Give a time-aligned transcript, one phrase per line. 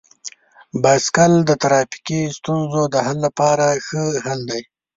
[0.81, 4.61] بایسکل د ټرافیکي ستونزو د حل لپاره ښه حل دی.